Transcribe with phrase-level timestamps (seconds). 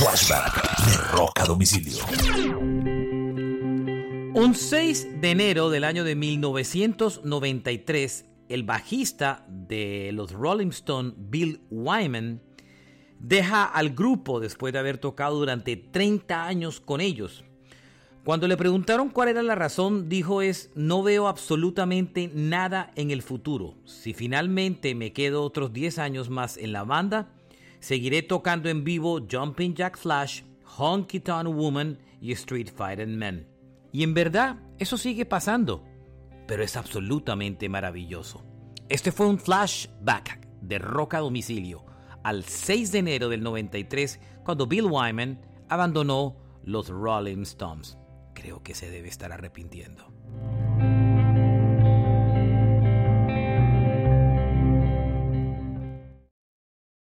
[0.00, 0.56] Flashback
[0.86, 1.98] de Rock a Domicilio.
[4.32, 11.60] Un 6 de enero del año de 1993, el bajista de los Rolling Stones, Bill
[11.70, 12.40] Wyman,
[13.18, 17.44] deja al grupo después de haber tocado durante 30 años con ellos.
[18.24, 23.20] Cuando le preguntaron cuál era la razón, dijo es, no veo absolutamente nada en el
[23.20, 23.74] futuro.
[23.84, 27.34] Si finalmente me quedo otros 10 años más en la banda,
[27.80, 30.42] seguiré tocando en vivo Jumping Jack Flash,
[30.78, 33.46] Honky Tonk Woman y Street Fighting Men.
[33.92, 35.84] Y en verdad, eso sigue pasando,
[36.46, 38.44] pero es absolutamente maravilloso.
[38.88, 41.84] Este fue un flashback de Roca Domicilio
[42.22, 47.96] al 6 de enero del 93, cuando Bill Wyman abandonó los Rolling Stones.
[48.34, 50.12] Creo que se debe estar arrepintiendo.